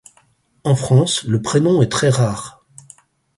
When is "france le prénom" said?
0.75-1.83